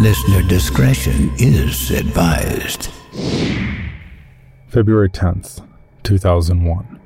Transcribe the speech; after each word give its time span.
Listener 0.00 0.42
discretion 0.42 1.30
is 1.38 1.92
advised. 1.92 2.90
February 4.66 5.08
10th, 5.08 5.64
2001. 6.02 7.00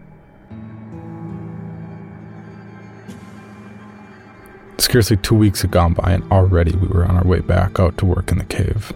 Scarcely 4.79 5.19
two 5.19 5.35
weeks 5.35 5.61
had 5.61 5.71
gone 5.71 5.93
by, 5.93 6.13
and 6.13 6.33
already 6.33 6.75
we 6.77 6.89
were 6.89 7.05
on 7.05 7.15
our 7.15 7.27
way 7.27 7.41
back 7.41 7.79
out 7.79 7.99
to 7.99 8.07
work 8.07 8.33
in 8.33 8.39
the 8.39 8.45
cave. 8.47 8.91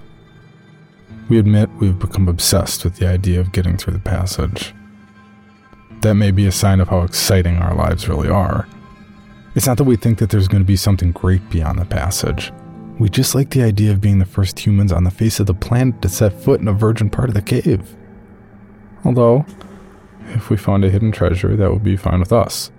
We 1.29 1.39
admit 1.39 1.69
we've 1.79 1.99
become 1.99 2.29
obsessed 2.29 2.85
with 2.85 2.97
the 2.97 3.07
idea 3.07 3.41
of 3.41 3.53
getting 3.53 3.77
through 3.77 3.93
the 3.93 3.99
passage. 3.99 4.75
That 6.01 6.15
may 6.15 6.31
be 6.31 6.47
a 6.47 6.53
sign 6.53 6.81
of 6.81 6.89
how 6.89 7.03
exciting 7.03 7.59
our 7.59 7.75
lives 7.75 8.09
really 8.09 8.31
are. 8.31 8.67
It's 9.55 9.67
not 9.67 9.77
that 9.77 9.85
we 9.85 9.97
think 9.97 10.19
that 10.19 10.31
there's 10.31 10.49
going 10.49 10.63
to 10.63 10.67
be 10.67 10.77
something 10.77 11.13
great 11.13 11.51
beyond 11.51 11.79
the 11.79 11.85
passage. 11.85 12.51
We 12.99 13.09
just 13.09 13.35
like 13.35 13.51
the 13.51 13.63
idea 13.63 13.91
of 13.91 14.01
being 14.01 14.19
the 14.19 14.25
first 14.25 14.59
humans 14.61 14.93
on 14.93 15.05
the 15.05 15.11
face 15.11 15.41
of 15.41 15.47
the 15.47 15.55
planet 15.55 16.03
to 16.03 16.09
set 16.09 16.33
foot 16.33 16.61
in 16.61 16.69
a 16.69 16.73
virgin 16.73 17.11
part 17.11 17.29
of 17.29 17.35
the 17.35 17.43
cave. 17.43 17.97
Although, 19.05 19.45
if 20.29 20.51
we 20.51 20.57
found 20.57 20.85
a 20.85 20.91
hidden 20.91 21.11
treasure, 21.11 21.57
that 21.57 21.73
would 21.73 21.83
be 21.83 21.97
fine 21.97 22.21
with 22.21 22.33
us. 22.33 22.71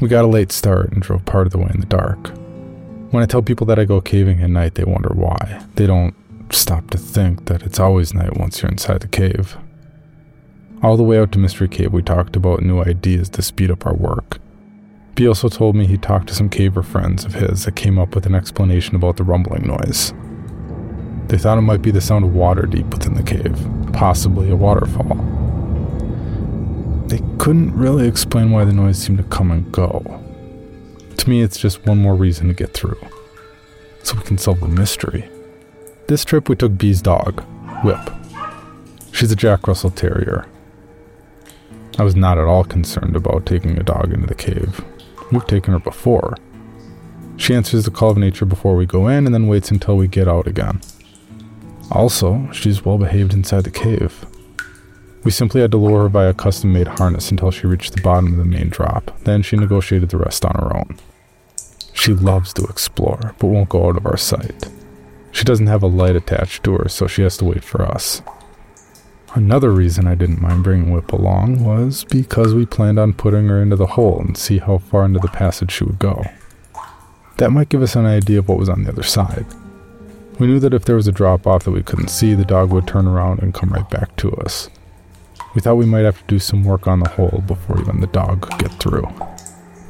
We 0.00 0.08
got 0.08 0.24
a 0.24 0.28
late 0.28 0.52
start 0.52 0.92
and 0.92 1.02
drove 1.02 1.24
part 1.24 1.46
of 1.46 1.52
the 1.52 1.58
way 1.58 1.70
in 1.74 1.80
the 1.80 1.86
dark. 1.86 2.28
When 3.10 3.22
I 3.22 3.26
tell 3.26 3.42
people 3.42 3.66
that 3.66 3.78
I 3.78 3.84
go 3.84 4.00
caving 4.00 4.42
at 4.42 4.50
night, 4.50 4.74
they 4.74 4.84
wonder 4.84 5.12
why. 5.14 5.64
They 5.74 5.86
don't 5.86 6.14
stop 6.50 6.90
to 6.90 6.98
think 6.98 7.46
that 7.46 7.62
it's 7.62 7.80
always 7.80 8.14
night 8.14 8.38
once 8.38 8.62
you're 8.62 8.70
inside 8.70 9.00
the 9.00 9.08
cave. 9.08 9.56
All 10.82 10.96
the 10.96 11.02
way 11.02 11.18
out 11.18 11.32
to 11.32 11.38
Mystery 11.38 11.68
Cave, 11.68 11.92
we 11.92 12.02
talked 12.02 12.36
about 12.36 12.62
new 12.62 12.80
ideas 12.80 13.28
to 13.30 13.42
speed 13.42 13.70
up 13.70 13.86
our 13.86 13.94
work. 13.94 14.38
B 15.18 15.26
also 15.26 15.48
told 15.48 15.74
me 15.74 15.84
he 15.84 15.98
talked 15.98 16.28
to 16.28 16.34
some 16.36 16.48
caver 16.48 16.84
friends 16.84 17.24
of 17.24 17.34
his 17.34 17.64
that 17.64 17.74
came 17.74 17.98
up 17.98 18.14
with 18.14 18.24
an 18.24 18.36
explanation 18.36 18.94
about 18.94 19.16
the 19.16 19.24
rumbling 19.24 19.66
noise. 19.66 20.12
They 21.26 21.36
thought 21.36 21.58
it 21.58 21.62
might 21.62 21.82
be 21.82 21.90
the 21.90 22.00
sound 22.00 22.24
of 22.24 22.36
water 22.36 22.66
deep 22.66 22.86
within 22.86 23.14
the 23.14 23.24
cave, 23.24 23.58
possibly 23.92 24.48
a 24.48 24.54
waterfall. 24.54 25.16
They 27.08 27.20
couldn't 27.38 27.76
really 27.76 28.06
explain 28.06 28.52
why 28.52 28.64
the 28.64 28.72
noise 28.72 28.96
seemed 28.96 29.18
to 29.18 29.24
come 29.24 29.50
and 29.50 29.72
go. 29.72 30.22
To 31.16 31.28
me, 31.28 31.42
it's 31.42 31.58
just 31.58 31.84
one 31.84 31.98
more 31.98 32.14
reason 32.14 32.46
to 32.46 32.54
get 32.54 32.72
through, 32.72 33.00
so 34.04 34.14
we 34.14 34.22
can 34.22 34.38
solve 34.38 34.60
the 34.60 34.68
mystery. 34.68 35.28
This 36.06 36.24
trip, 36.24 36.48
we 36.48 36.54
took 36.54 36.78
B's 36.78 37.02
dog, 37.02 37.42
Whip. 37.82 38.08
She's 39.10 39.32
a 39.32 39.36
Jack 39.36 39.66
Russell 39.66 39.90
Terrier. 39.90 40.46
I 41.98 42.04
was 42.04 42.14
not 42.14 42.38
at 42.38 42.44
all 42.44 42.62
concerned 42.62 43.16
about 43.16 43.46
taking 43.46 43.76
a 43.80 43.82
dog 43.82 44.12
into 44.12 44.28
the 44.28 44.36
cave. 44.36 44.80
We've 45.30 45.46
taken 45.46 45.72
her 45.72 45.78
before. 45.78 46.36
She 47.36 47.54
answers 47.54 47.84
the 47.84 47.90
call 47.90 48.10
of 48.10 48.18
nature 48.18 48.44
before 48.44 48.74
we 48.76 48.86
go 48.86 49.08
in 49.08 49.26
and 49.26 49.34
then 49.34 49.46
waits 49.46 49.70
until 49.70 49.96
we 49.96 50.08
get 50.08 50.26
out 50.28 50.46
again. 50.46 50.80
Also, 51.90 52.50
she's 52.52 52.84
well 52.84 52.98
behaved 52.98 53.32
inside 53.32 53.64
the 53.64 53.70
cave. 53.70 54.26
We 55.24 55.30
simply 55.30 55.60
had 55.60 55.70
to 55.72 55.78
lower 55.78 56.02
her 56.02 56.08
via 56.08 56.30
a 56.30 56.34
custom 56.34 56.72
made 56.72 56.88
harness 56.88 57.30
until 57.30 57.50
she 57.50 57.66
reached 57.66 57.94
the 57.94 58.02
bottom 58.02 58.32
of 58.32 58.38
the 58.38 58.44
main 58.44 58.68
drop. 58.68 59.18
Then 59.24 59.42
she 59.42 59.56
negotiated 59.56 60.10
the 60.10 60.18
rest 60.18 60.44
on 60.44 60.54
her 60.54 60.76
own. 60.76 60.98
She 61.92 62.12
loves 62.12 62.52
to 62.54 62.64
explore, 62.64 63.34
but 63.38 63.48
won't 63.48 63.68
go 63.68 63.88
out 63.88 63.96
of 63.96 64.06
our 64.06 64.16
sight. 64.16 64.68
She 65.32 65.44
doesn't 65.44 65.66
have 65.66 65.82
a 65.82 65.88
light 65.88 66.16
attached 66.16 66.64
to 66.64 66.76
her, 66.76 66.88
so 66.88 67.06
she 67.06 67.22
has 67.22 67.36
to 67.38 67.44
wait 67.44 67.64
for 67.64 67.82
us. 67.82 68.22
Another 69.34 69.70
reason 69.70 70.06
I 70.06 70.14
didn't 70.14 70.40
mind 70.40 70.64
bringing 70.64 70.90
Whip 70.90 71.12
along 71.12 71.62
was 71.62 72.04
because 72.04 72.54
we 72.54 72.64
planned 72.64 72.98
on 72.98 73.12
putting 73.12 73.46
her 73.48 73.60
into 73.60 73.76
the 73.76 73.86
hole 73.86 74.20
and 74.20 74.36
see 74.36 74.58
how 74.58 74.78
far 74.78 75.04
into 75.04 75.20
the 75.20 75.28
passage 75.28 75.70
she 75.70 75.84
would 75.84 75.98
go. 75.98 76.24
That 77.36 77.50
might 77.52 77.68
give 77.68 77.82
us 77.82 77.94
an 77.94 78.06
idea 78.06 78.38
of 78.38 78.48
what 78.48 78.58
was 78.58 78.70
on 78.70 78.84
the 78.84 78.90
other 78.90 79.02
side. 79.02 79.44
We 80.38 80.46
knew 80.46 80.58
that 80.60 80.72
if 80.72 80.86
there 80.86 80.96
was 80.96 81.08
a 81.08 81.12
drop 81.12 81.46
off 81.46 81.64
that 81.64 81.72
we 81.72 81.82
couldn't 81.82 82.08
see, 82.08 82.32
the 82.32 82.44
dog 82.44 82.70
would 82.70 82.86
turn 82.86 83.06
around 83.06 83.40
and 83.40 83.52
come 83.52 83.70
right 83.70 83.88
back 83.90 84.16
to 84.16 84.32
us. 84.36 84.70
We 85.54 85.60
thought 85.60 85.74
we 85.74 85.86
might 85.86 86.04
have 86.04 86.18
to 86.18 86.24
do 86.26 86.38
some 86.38 86.64
work 86.64 86.86
on 86.86 87.00
the 87.00 87.10
hole 87.10 87.42
before 87.46 87.80
even 87.80 88.00
the 88.00 88.06
dog 88.06 88.42
could 88.42 88.58
get 88.58 88.72
through. 88.80 89.06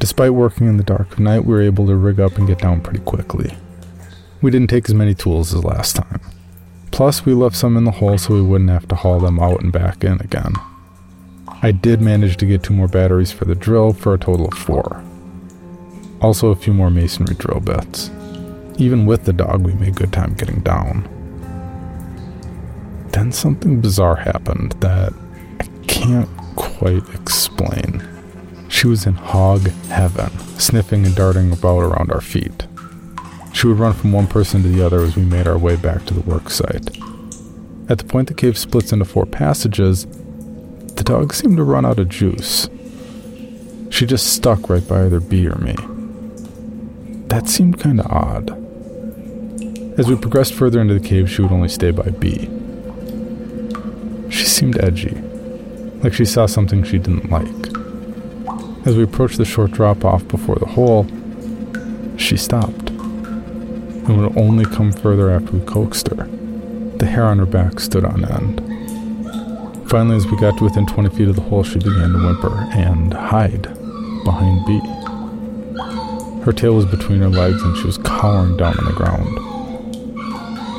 Despite 0.01 0.35
working 0.35 0.67
in 0.67 0.79
the 0.79 0.83
dark 0.83 1.13
of 1.13 1.21
night, 1.21 1.45
we 1.45 1.55
were 1.55 1.63
able 1.63 1.87
to 1.87 1.97
rig 1.97 2.19
up 2.19 2.39
and 2.39 2.47
get 2.47 2.59
down 2.59 2.81
pretty 2.81 3.01
quickly. 3.01 3.57
We 4.43 4.51
didn't 4.51 4.71
take 4.71 4.89
as 4.89 4.95
many 4.95 5.15
tools 5.15 5.55
as 5.55 5.65
last 5.65 5.97
time. 5.97 6.21
Plus, 6.91 7.25
we 7.25 7.35
left 7.35 7.57
some 7.57 7.77
in 7.77 7.85
the 7.85 7.93
hole 7.93 8.19
so 8.19 8.35
we 8.35 8.43
wouldn't 8.43 8.71
have 8.71 8.89
to 8.89 8.95
haul 8.95 9.21
them 9.21 9.39
out 9.39 9.61
and 9.61 9.73
back 9.73 10.03
in 10.05 10.21
again. 10.21 10.55
I 11.63 11.73
did 11.73 12.01
manage 12.01 12.37
to 12.39 12.47
get 12.47 12.63
two 12.63 12.75
more 12.75 12.89
batteries 12.89 13.33
for 13.33 13.45
the 13.45 13.55
drill 13.55 13.93
for 13.93 14.15
a 14.15 14.19
total 14.19 14.47
of 14.47 14.55
four. 14.55 15.03
Also, 16.21 16.49
a 16.49 16.57
few 16.57 16.73
more 16.73 16.91
masonry 16.91 17.35
drill 17.35 17.61
bits. 17.61 18.11
Even 18.77 19.07
with 19.07 19.25
the 19.25 19.33
dog, 19.33 19.65
we 19.65 19.73
made 19.75 19.97
good 19.97 20.13
time 20.13 20.35
getting 20.35 20.61
down. 20.61 21.09
Then 23.13 23.33
something 23.33 23.81
bizarre 23.81 24.17
happened 24.17 24.73
that 24.81 25.13
I 25.61 25.65
can't 25.87 26.29
quite 26.55 27.09
explain. 27.15 28.07
She 28.69 28.87
was 28.87 29.07
in 29.07 29.15
hog 29.15 29.69
heaven, 29.89 30.31
sniffing 30.59 31.07
and 31.07 31.15
darting 31.15 31.53
about 31.53 31.83
around 31.83 32.13
our 32.13 32.21
feet. 32.21 32.67
She 33.59 33.67
would 33.67 33.81
run 33.81 33.93
from 33.93 34.13
one 34.13 34.29
person 34.29 34.63
to 34.63 34.69
the 34.69 34.87
other 34.87 35.01
as 35.01 35.17
we 35.17 35.25
made 35.25 35.49
our 35.49 35.59
way 35.59 35.75
back 35.75 36.05
to 36.05 36.15
the 36.15 36.21
work 36.21 36.49
site. 36.49 36.97
At 37.89 37.99
the 37.99 38.05
point 38.05 38.29
the 38.29 38.35
cave 38.35 38.57
splits 38.57 38.93
into 38.93 39.05
four 39.05 39.27
passages, 39.27 40.07
the 40.95 41.03
dog 41.03 41.35
seemed 41.35 41.57
to 41.57 41.65
run 41.65 41.85
out 41.85 41.99
of 41.99 42.09
juice. 42.09 42.69
She 43.91 44.07
just 44.07 44.33
stuck 44.33 44.71
right 44.71 44.87
by 44.87 45.07
either 45.07 45.19
B 45.19 45.49
or 45.49 45.57
me. 45.57 45.75
That 47.27 47.49
seemed 47.49 47.81
kinda 47.81 48.07
odd. 48.09 48.51
As 49.99 50.07
we 50.07 50.15
progressed 50.15 50.55
further 50.55 50.81
into 50.81 50.95
the 50.95 51.01
cave, 51.01 51.29
she 51.29 51.43
would 51.43 51.51
only 51.51 51.69
stay 51.69 51.91
by 51.91 52.11
B. 52.11 52.49
She 54.31 54.45
seemed 54.45 54.79
edgy, 54.79 55.21
like 56.05 56.15
she 56.15 56.27
saw 56.27 56.47
something 56.47 56.85
she 56.85 56.99
didn't 56.99 57.29
like. 57.29 58.87
As 58.87 58.95
we 58.95 59.03
approached 59.03 59.39
the 59.39 59.45
short 59.45 59.73
drop 59.73 60.05
off 60.05 60.29
before 60.29 60.61
the 60.61 60.67
hole, 60.67 61.09
she 62.17 62.37
stopped 62.37 62.88
and 64.09 64.21
would 64.21 64.37
only 64.37 64.65
come 64.65 64.91
further 64.91 65.31
after 65.31 65.53
we 65.53 65.65
coaxed 65.67 66.09
her. 66.09 66.27
The 66.97 67.07
hair 67.07 67.25
on 67.25 67.39
her 67.39 67.47
back 67.47 67.79
stood 67.79 68.05
on 68.05 68.25
end. 68.25 68.61
Finally, 69.89 70.17
as 70.17 70.27
we 70.27 70.37
got 70.39 70.59
to 70.59 70.65
within 70.65 70.87
20 70.87 71.11
feet 71.11 71.29
of 71.29 71.37
the 71.37 71.43
hole, 71.43 71.63
she 71.63 71.79
began 71.79 72.13
to 72.13 72.19
whimper 72.19 72.55
and 72.73 73.15
hide 73.15 73.63
behind 74.25 74.67
B. 74.67 74.81
Her 76.45 76.53
tail 76.53 76.75
was 76.75 76.87
between 76.87 77.21
her 77.21 77.29
legs 77.29 77.63
and 77.63 77.77
she 77.77 77.87
was 77.87 77.99
cowering 77.99 78.57
down 78.57 78.79
on 78.79 78.85
the 78.85 78.93
ground. 78.93 79.39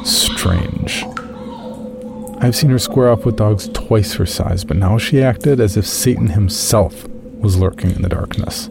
Strange. 0.07 1.06
I've 2.41 2.56
seen 2.56 2.69
her 2.69 2.79
square 2.79 3.12
off 3.12 3.25
with 3.25 3.35
dogs 3.35 3.68
twice 3.69 4.13
her 4.13 4.25
size, 4.25 4.63
but 4.63 4.78
now 4.78 4.97
she 4.97 5.22
acted 5.22 5.59
as 5.59 5.75
if 5.78 5.85
Satan 5.85 6.28
himself 6.28 7.07
was 7.07 7.57
lurking 7.57 7.91
in 7.91 8.01
the 8.01 8.09
darkness. 8.09 8.69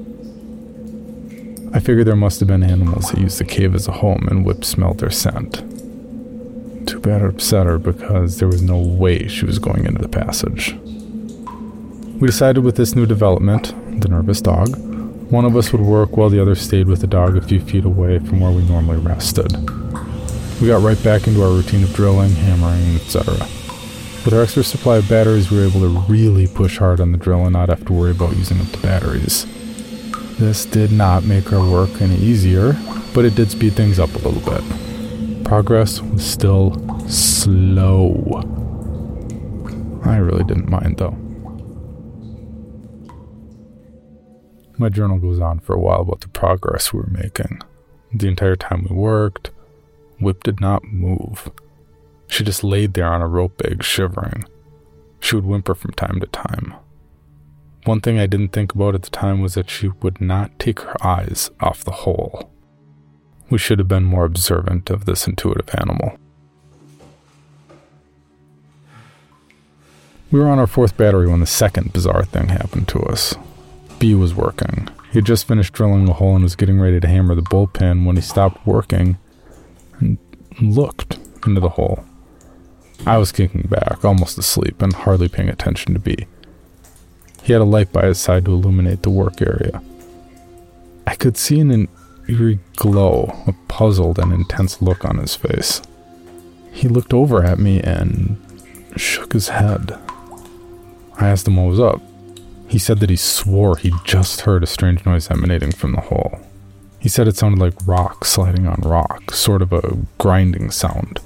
I 1.79 1.81
figured 1.81 2.09
there 2.09 2.17
must 2.17 2.41
have 2.41 2.49
been 2.49 2.65
animals 2.65 3.13
that 3.13 3.21
used 3.21 3.39
the 3.39 3.45
cave 3.45 3.73
as 3.73 3.87
a 3.87 3.93
home 3.93 4.27
and 4.29 4.45
Whip 4.45 4.65
smelled 4.65 4.99
their 4.99 5.13
scent. 5.13 5.59
Too 6.89 6.99
bad 6.99 7.23
it 7.23 7.29
upset 7.29 7.67
her 7.67 7.79
because 7.79 8.39
there 8.39 8.49
was 8.49 8.63
no 8.63 8.77
way 8.77 9.29
she 9.29 9.45
was 9.45 9.61
going 9.61 9.85
into 9.85 10.03
the 10.03 10.09
passage. 10.09 10.75
We 12.19 12.27
decided 12.27 12.65
with 12.65 12.75
this 12.75 12.97
new 12.97 13.07
development, 13.07 13.69
the 14.03 14.09
nervous 14.09 14.41
dog, 14.41 14.77
one 15.31 15.45
of 15.45 15.57
us 15.57 15.71
would 15.71 15.81
work 15.81 16.17
while 16.17 16.29
the 16.29 16.43
other 16.43 16.57
stayed 16.57 16.89
with 16.89 17.01
the 17.01 17.07
dog 17.07 17.37
a 17.37 17.43
few 17.43 17.61
feet 17.61 17.85
away 17.85 18.19
from 18.19 18.41
where 18.41 18.51
we 18.51 18.65
normally 18.65 18.99
rested. 18.99 19.53
We 20.61 20.67
got 20.67 20.83
right 20.83 21.01
back 21.05 21.29
into 21.29 21.45
our 21.45 21.53
routine 21.53 21.85
of 21.85 21.95
drilling, 21.95 22.33
hammering, 22.33 22.97
etc. 22.97 23.35
With 24.25 24.35
our 24.35 24.43
extra 24.43 24.65
supply 24.65 24.97
of 24.97 25.09
batteries, 25.09 25.49
we 25.49 25.59
were 25.59 25.67
able 25.69 25.83
to 25.83 26.01
really 26.13 26.49
push 26.49 26.79
hard 26.79 26.99
on 26.99 27.13
the 27.13 27.19
drill 27.19 27.45
and 27.45 27.53
not 27.53 27.69
have 27.69 27.85
to 27.85 27.93
worry 27.93 28.11
about 28.11 28.37
using 28.37 28.61
up 28.61 28.67
the 28.67 28.79
batteries. 28.79 29.47
This 30.39 30.65
did 30.65 30.93
not 30.93 31.25
make 31.25 31.53
our 31.53 31.69
work 31.69 32.01
any 32.01 32.15
easier, 32.15 32.77
but 33.13 33.25
it 33.25 33.35
did 33.35 33.51
speed 33.51 33.73
things 33.73 33.99
up 33.99 34.15
a 34.15 34.19
little 34.19 34.41
bit. 34.41 35.45
Progress 35.45 36.01
was 36.01 36.25
still 36.25 36.75
slow. 37.09 38.15
I 40.05 40.19
really 40.19 40.45
didn't 40.45 40.71
mind 40.71 40.99
though. 40.99 41.17
My 44.79 44.89
journal 44.89 45.19
goes 45.19 45.41
on 45.41 45.59
for 45.59 45.75
a 45.75 45.81
while 45.81 46.03
about 46.03 46.21
the 46.21 46.29
progress 46.29 46.93
we 46.93 47.01
were 47.01 47.11
making. 47.11 47.61
The 48.15 48.29
entire 48.29 48.55
time 48.55 48.87
we 48.89 48.95
worked, 48.95 49.51
Whip 50.21 50.45
did 50.45 50.61
not 50.61 50.85
move. 50.85 51.51
She 52.29 52.45
just 52.45 52.63
laid 52.63 52.95
there 52.95 53.07
on 53.13 53.23
a 53.23 53.27
rope 53.27 53.57
bag, 53.59 53.83
shivering. 53.83 54.45
She 55.19 55.35
would 55.35 55.47
whimper 55.47 55.75
from 55.75 55.95
time 55.95 56.21
to 56.21 56.27
time. 56.29 56.75
One 57.85 58.01
thing 58.01 58.19
I 58.19 58.27
didn't 58.27 58.53
think 58.53 58.75
about 58.75 58.95
at 58.95 59.03
the 59.03 59.11
time 59.11 59.41
was 59.41 59.55
that 59.55 59.71
she 59.71 59.89
would 59.89 60.21
not 60.21 60.59
take 60.59 60.81
her 60.81 60.97
eyes 61.05 61.51
off 61.61 61.85
the 61.85 61.91
hole. 61.91 62.51
We 63.51 63.59
should 63.59 63.79
have 63.79 63.89
been 63.89 64.05
more 64.05 64.25
observant 64.25 64.91
of 64.91 65.05
this 65.05 65.27
intuitive 65.27 65.75
animal. 65.75 66.19
We 70.31 70.39
were 70.39 70.49
on 70.49 70.59
our 70.59 70.67
fourth 70.67 70.99
battery 70.99 71.27
when 71.27 71.41
the 71.41 71.47
second 71.47 71.95
bizarre 71.95 72.25
thing 72.25 72.49
happened 72.49 72.89
to 72.89 73.01
us. 73.01 73.35
B 73.99 74.15
was 74.15 74.35
working. 74.35 74.89
He 75.11 75.19
had 75.19 75.25
just 75.25 75.49
finished 75.49 75.73
drilling 75.73 76.05
the 76.05 76.13
hole 76.15 76.35
and 76.35 76.45
was 76.45 76.57
getting 76.57 76.79
ready 76.79 77.01
to 77.01 77.09
hammer 77.09 77.35
the 77.35 77.43
bull 77.43 77.67
pin 77.67 78.05
when 78.05 78.17
he 78.17 78.23
stopped 78.23 78.67
working 78.67 79.17
and 79.99 80.19
looked 80.61 81.19
into 81.47 81.61
the 81.61 81.71
hole. 81.71 82.05
I 83.07 83.17
was 83.17 83.33
kicking 83.33 83.63
back, 83.63 84.05
almost 84.05 84.37
asleep, 84.37 84.83
and 84.83 84.93
hardly 84.93 85.29
paying 85.29 85.49
attention 85.49 85.95
to 85.95 86.01
B. 86.01 86.27
He 87.49 87.55
had 87.55 87.63
a 87.63 87.65
light 87.65 87.95
by 87.95 88.05
his 88.05 88.19
side 88.19 88.45
to 88.45 88.53
illuminate 88.53 89.03
the 89.03 89.09
work 89.09 89.41
area. 89.41 89.81
I 91.07 91.15
could 91.15 91.39
see 91.39 91.61
an 91.61 91.89
eerie 92.29 92.59
glow, 92.77 93.43
a 93.47 93.55
puzzled 93.69 94.19
and 94.19 94.35
intense 94.35 94.83
look 94.83 95.03
on 95.03 95.17
his 95.17 95.35
face. 95.35 95.81
He 96.73 96.89
looked 96.89 97.15
over 97.15 97.43
at 97.43 97.59
me 97.59 97.81
and 97.81 98.37
shook 98.97 99.33
his 99.33 99.49
head. 99.49 99.99
I 101.17 101.29
asked 101.29 101.49
him 101.49 101.57
what 101.57 101.71
was 101.71 101.81
up. 101.81 102.03
He 102.67 102.79
said 102.79 102.99
that 103.01 103.09
he 103.09 103.17
swore 103.17 103.79
he'd 103.79 104.05
just 104.05 104.43
heard 104.43 104.63
a 104.63 104.67
strange 104.67 105.07
noise 105.07 105.31
emanating 105.31 105.73
from 105.73 105.93
the 105.93 106.03
hole. 106.03 106.39
He 106.99 107.09
said 107.09 107.27
it 107.29 107.37
sounded 107.39 107.61
like 107.61 107.87
rock 107.87 108.27
sliding 108.27 108.67
on 108.67 108.83
rock, 108.83 109.31
sort 109.31 109.63
of 109.63 109.73
a 109.73 109.97
grinding 110.19 110.71
sound. 110.71 111.19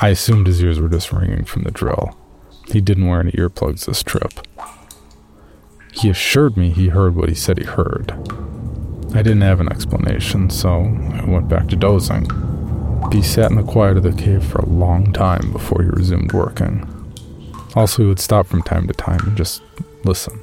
I 0.00 0.08
assumed 0.08 0.46
his 0.46 0.62
ears 0.62 0.80
were 0.80 0.88
just 0.88 1.12
ringing 1.12 1.44
from 1.44 1.64
the 1.64 1.70
drill. 1.70 2.16
He 2.68 2.80
didn't 2.80 3.08
wear 3.08 3.20
any 3.20 3.32
earplugs 3.32 3.84
this 3.84 4.02
trip. 4.02 4.32
He 6.02 6.10
assured 6.10 6.56
me 6.56 6.70
he 6.70 6.88
heard 6.88 7.14
what 7.14 7.28
he 7.28 7.34
said 7.36 7.58
he 7.58 7.64
heard. 7.64 8.10
I 9.14 9.22
didn't 9.22 9.42
have 9.42 9.60
an 9.60 9.68
explanation, 9.68 10.50
so 10.50 10.80
I 11.14 11.24
went 11.24 11.48
back 11.48 11.68
to 11.68 11.76
dozing. 11.76 12.26
He 13.12 13.22
sat 13.22 13.52
in 13.52 13.56
the 13.56 13.62
quiet 13.62 13.98
of 13.98 14.02
the 14.02 14.12
cave 14.12 14.42
for 14.44 14.58
a 14.58 14.66
long 14.66 15.12
time 15.12 15.52
before 15.52 15.80
he 15.80 15.88
resumed 15.88 16.32
working. 16.32 16.88
Also, 17.76 18.02
he 18.02 18.08
would 18.08 18.18
stop 18.18 18.48
from 18.48 18.62
time 18.62 18.88
to 18.88 18.94
time 18.94 19.20
and 19.28 19.36
just 19.36 19.62
listen. 20.02 20.40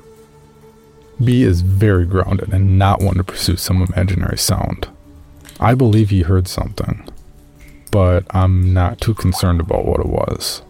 B 1.22 1.44
is 1.44 1.60
very 1.60 2.06
grounded 2.06 2.54
and 2.54 2.80
not 2.80 3.04
one 3.04 3.16
to 3.16 3.24
pursue 3.26 3.58
some 3.58 3.82
imaginary 3.82 4.38
sound. 4.38 4.88
I 5.60 5.76
believe 5.76 6.10
he 6.10 6.22
heard 6.22 6.48
something, 6.48 7.06
but 7.92 8.24
I'm 8.30 8.74
not 8.74 9.02
too 9.02 9.14
concerned 9.14 9.60
about 9.60 9.84
what 9.84 10.00
it 10.00 10.06
was. 10.06 10.62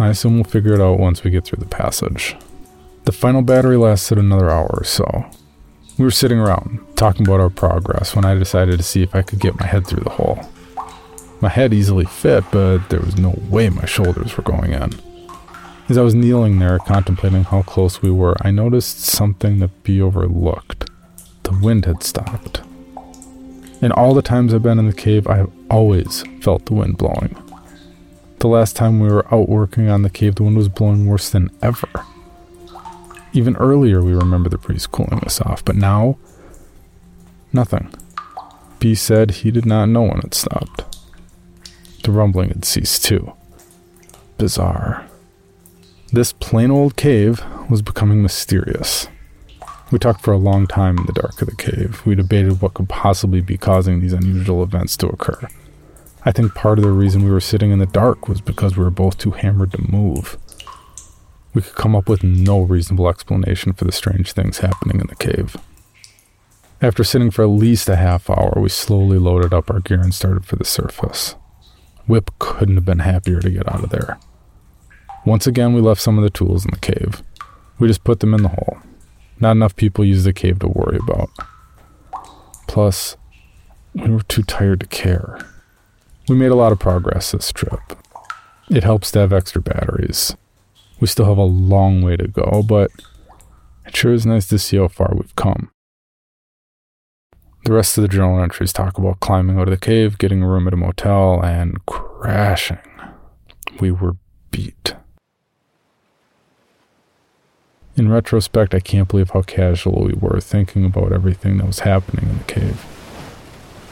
I 0.00 0.08
assume 0.08 0.34
we'll 0.34 0.42
figure 0.42 0.74
it 0.74 0.80
out 0.80 0.98
once 0.98 1.22
we 1.22 1.30
get 1.30 1.44
through 1.44 1.60
the 1.60 1.66
passage. 1.66 2.34
The 3.06 3.12
final 3.12 3.40
battery 3.40 3.76
lasted 3.76 4.18
another 4.18 4.50
hour 4.50 4.68
or 4.68 4.82
so. 4.82 5.26
We 5.96 6.04
were 6.04 6.10
sitting 6.10 6.40
around, 6.40 6.80
talking 6.96 7.24
about 7.24 7.38
our 7.38 7.48
progress, 7.48 8.16
when 8.16 8.24
I 8.24 8.34
decided 8.34 8.78
to 8.78 8.82
see 8.82 9.04
if 9.04 9.14
I 9.14 9.22
could 9.22 9.38
get 9.38 9.60
my 9.60 9.64
head 9.64 9.86
through 9.86 10.02
the 10.02 10.10
hole. 10.10 10.40
My 11.40 11.48
head 11.48 11.72
easily 11.72 12.04
fit, 12.04 12.42
but 12.50 12.88
there 12.88 12.98
was 12.98 13.16
no 13.16 13.38
way 13.48 13.70
my 13.70 13.84
shoulders 13.84 14.36
were 14.36 14.42
going 14.42 14.72
in. 14.72 14.90
As 15.88 15.96
I 15.96 16.02
was 16.02 16.16
kneeling 16.16 16.58
there, 16.58 16.80
contemplating 16.80 17.44
how 17.44 17.62
close 17.62 18.02
we 18.02 18.10
were, 18.10 18.34
I 18.40 18.50
noticed 18.50 18.98
something 18.98 19.60
that 19.60 19.84
B 19.84 20.02
overlooked. 20.02 20.90
The 21.44 21.56
wind 21.62 21.84
had 21.84 22.02
stopped. 22.02 22.62
In 23.80 23.92
all 23.92 24.14
the 24.14 24.20
times 24.22 24.52
I've 24.52 24.64
been 24.64 24.80
in 24.80 24.88
the 24.88 24.92
cave, 24.92 25.28
I 25.28 25.36
have 25.36 25.52
always 25.70 26.24
felt 26.40 26.66
the 26.66 26.74
wind 26.74 26.98
blowing. 26.98 27.40
The 28.40 28.48
last 28.48 28.74
time 28.74 28.98
we 28.98 29.08
were 29.08 29.32
out 29.32 29.48
working 29.48 29.88
on 29.88 30.02
the 30.02 30.10
cave, 30.10 30.34
the 30.34 30.42
wind 30.42 30.56
was 30.56 30.68
blowing 30.68 31.06
worse 31.06 31.30
than 31.30 31.52
ever. 31.62 31.88
Even 33.36 33.54
earlier, 33.58 34.02
we 34.02 34.14
remember 34.14 34.48
the 34.48 34.56
priest 34.56 34.92
cooling 34.92 35.20
us 35.20 35.42
off, 35.42 35.62
but 35.62 35.76
now, 35.76 36.16
nothing. 37.52 37.92
B 38.78 38.94
said 38.94 39.30
he 39.30 39.50
did 39.50 39.66
not 39.66 39.90
know 39.90 40.04
when 40.04 40.20
it 40.20 40.32
stopped. 40.32 40.84
The 42.02 42.12
rumbling 42.12 42.48
had 42.48 42.64
ceased 42.64 43.04
too. 43.04 43.34
Bizarre. 44.38 45.04
This 46.10 46.32
plain 46.32 46.70
old 46.70 46.96
cave 46.96 47.44
was 47.68 47.82
becoming 47.82 48.22
mysterious. 48.22 49.06
We 49.90 49.98
talked 49.98 50.22
for 50.22 50.32
a 50.32 50.38
long 50.38 50.66
time 50.66 50.96
in 50.96 51.04
the 51.04 51.12
dark 51.12 51.42
of 51.42 51.48
the 51.48 51.56
cave. 51.56 52.06
We 52.06 52.14
debated 52.14 52.62
what 52.62 52.72
could 52.72 52.88
possibly 52.88 53.42
be 53.42 53.58
causing 53.58 54.00
these 54.00 54.14
unusual 54.14 54.62
events 54.62 54.96
to 54.96 55.08
occur. 55.08 55.46
I 56.24 56.32
think 56.32 56.54
part 56.54 56.78
of 56.78 56.84
the 56.84 56.90
reason 56.90 57.22
we 57.22 57.30
were 57.30 57.40
sitting 57.40 57.70
in 57.70 57.80
the 57.80 57.86
dark 57.86 58.28
was 58.30 58.40
because 58.40 58.78
we 58.78 58.84
were 58.84 58.90
both 58.90 59.18
too 59.18 59.32
hammered 59.32 59.72
to 59.72 59.92
move. 59.92 60.38
We 61.56 61.62
could 61.62 61.74
come 61.74 61.96
up 61.96 62.06
with 62.06 62.22
no 62.22 62.60
reasonable 62.60 63.08
explanation 63.08 63.72
for 63.72 63.86
the 63.86 63.90
strange 63.90 64.32
things 64.32 64.58
happening 64.58 65.00
in 65.00 65.06
the 65.06 65.14
cave. 65.14 65.56
After 66.82 67.02
sitting 67.02 67.30
for 67.30 67.44
at 67.44 67.48
least 67.48 67.88
a 67.88 67.96
half 67.96 68.28
hour, 68.28 68.52
we 68.58 68.68
slowly 68.68 69.16
loaded 69.16 69.54
up 69.54 69.70
our 69.70 69.80
gear 69.80 70.02
and 70.02 70.14
started 70.14 70.44
for 70.44 70.56
the 70.56 70.66
surface. 70.66 71.34
Whip 72.06 72.30
couldn't 72.38 72.74
have 72.74 72.84
been 72.84 72.98
happier 72.98 73.40
to 73.40 73.48
get 73.48 73.72
out 73.72 73.82
of 73.82 73.88
there. 73.88 74.18
Once 75.24 75.46
again, 75.46 75.72
we 75.72 75.80
left 75.80 76.02
some 76.02 76.18
of 76.18 76.24
the 76.24 76.28
tools 76.28 76.66
in 76.66 76.72
the 76.72 76.78
cave. 76.78 77.22
We 77.78 77.88
just 77.88 78.04
put 78.04 78.20
them 78.20 78.34
in 78.34 78.42
the 78.42 78.50
hole. 78.50 78.76
Not 79.40 79.52
enough 79.52 79.76
people 79.76 80.04
use 80.04 80.24
the 80.24 80.34
cave 80.34 80.58
to 80.58 80.68
worry 80.68 80.98
about. 80.98 81.30
Plus, 82.68 83.16
we 83.94 84.10
were 84.10 84.20
too 84.24 84.42
tired 84.42 84.80
to 84.80 84.86
care. 84.88 85.38
We 86.28 86.36
made 86.36 86.50
a 86.50 86.54
lot 86.54 86.72
of 86.72 86.78
progress 86.78 87.32
this 87.32 87.50
trip. 87.50 87.80
It 88.68 88.84
helps 88.84 89.10
to 89.12 89.20
have 89.20 89.32
extra 89.32 89.62
batteries. 89.62 90.36
We 91.00 91.06
still 91.06 91.26
have 91.26 91.38
a 91.38 91.42
long 91.42 92.02
way 92.02 92.16
to 92.16 92.26
go, 92.26 92.62
but 92.66 92.90
it 93.86 93.94
sure 93.94 94.12
is 94.12 94.26
nice 94.26 94.48
to 94.48 94.58
see 94.58 94.78
how 94.78 94.88
far 94.88 95.12
we've 95.14 95.36
come. 95.36 95.70
The 97.64 97.72
rest 97.72 97.98
of 97.98 98.02
the 98.02 98.08
journal 98.08 98.40
entries 98.40 98.72
talk 98.72 98.96
about 98.96 99.20
climbing 99.20 99.58
out 99.58 99.68
of 99.68 99.72
the 99.72 99.76
cave, 99.76 100.18
getting 100.18 100.42
a 100.42 100.48
room 100.48 100.66
at 100.68 100.72
a 100.72 100.76
motel, 100.76 101.42
and 101.42 101.84
crashing. 101.84 102.78
We 103.80 103.90
were 103.90 104.16
beat. 104.50 104.94
In 107.96 108.10
retrospect, 108.10 108.74
I 108.74 108.80
can't 108.80 109.08
believe 109.08 109.30
how 109.30 109.42
casual 109.42 110.04
we 110.04 110.12
were 110.12 110.40
thinking 110.40 110.84
about 110.84 111.12
everything 111.12 111.58
that 111.58 111.66
was 111.66 111.80
happening 111.80 112.28
in 112.28 112.38
the 112.38 112.44
cave. 112.44 112.84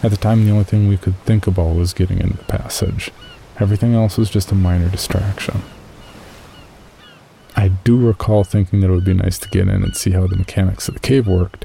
At 0.03 0.11
the 0.11 0.17
time, 0.19 0.45
the 0.45 0.53
only 0.53 0.65
thing 0.65 0.89
we 0.89 0.99
could 0.99 1.19
think 1.21 1.47
about 1.47 1.75
was 1.75 1.95
getting 1.95 2.21
into 2.21 2.37
the 2.37 2.45
passage. 2.45 3.11
Everything 3.59 3.95
else 3.95 4.19
was 4.19 4.31
just 4.31 4.53
a 4.53 4.55
minor 4.55 4.89
distraction. 4.89 5.63
I 7.65 7.69
do 7.69 7.97
recall 7.97 8.45
thinking 8.45 8.81
that 8.81 8.91
it 8.91 8.91
would 8.91 9.07
be 9.07 9.15
nice 9.15 9.39
to 9.39 9.49
get 9.49 9.69
in 9.69 9.83
and 9.83 9.97
see 9.97 10.11
how 10.11 10.27
the 10.27 10.37
mechanics 10.37 10.87
of 10.87 10.93
the 10.93 11.01
cave 11.01 11.27
worked, 11.27 11.65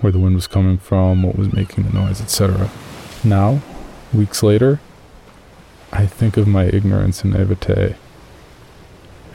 where 0.00 0.10
the 0.10 0.18
wind 0.18 0.34
was 0.34 0.48
coming 0.48 0.78
from, 0.78 1.22
what 1.22 1.36
was 1.36 1.52
making 1.52 1.84
the 1.84 1.92
noise, 1.92 2.20
etc. 2.20 2.68
Now, 3.22 3.60
weeks 4.12 4.42
later, 4.42 4.80
I 5.92 6.06
think 6.06 6.36
of 6.36 6.48
my 6.48 6.64
ignorance 6.64 7.22
and 7.22 7.34
naivete 7.34 7.94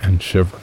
and 0.02 0.22
shiver. 0.22 0.60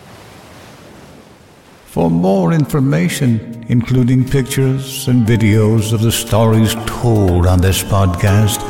For 1.86 2.10
more 2.10 2.52
information, 2.52 3.64
including 3.70 4.28
pictures 4.28 5.08
and 5.08 5.26
videos 5.26 5.94
of 5.94 6.02
the 6.02 6.12
stories 6.12 6.74
told 6.84 7.46
on 7.46 7.62
this 7.62 7.82
podcast, 7.82 8.60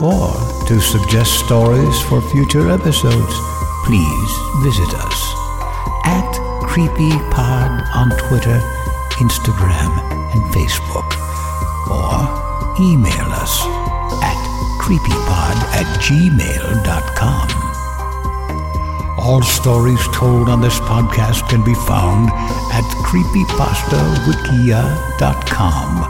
or 0.00 0.32
to 0.68 0.80
suggest 0.80 1.34
stories 1.40 2.00
for 2.04 2.22
future 2.30 2.70
episodes, 2.70 3.34
please 3.84 4.32
visit 4.62 4.94
us 4.94 5.43
at 6.04 6.32
CreepyPod 6.68 7.70
on 7.94 8.10
Twitter, 8.28 8.60
Instagram, 9.18 9.90
and 10.34 10.42
Facebook. 10.52 11.08
Or 11.88 12.28
email 12.80 13.28
us 13.32 13.64
at 14.22 14.36
creepypod 14.80 15.56
at 15.74 15.86
gmail.com. 16.00 17.48
All 19.18 19.42
stories 19.42 20.06
told 20.12 20.48
on 20.50 20.60
this 20.60 20.78
podcast 20.80 21.48
can 21.48 21.62
be 21.64 21.74
found 21.74 22.30
at 22.72 22.84
creepypastawikia.com 23.06 26.04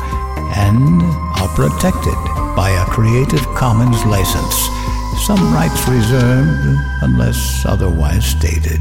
and 0.56 1.02
are 1.40 1.48
protected 1.54 2.14
by 2.56 2.70
a 2.70 2.84
Creative 2.86 3.46
Commons 3.54 4.04
license. 4.06 4.68
Some 5.24 5.54
rights 5.54 5.86
reserved 5.88 6.78
unless 7.02 7.64
otherwise 7.64 8.24
stated. 8.24 8.80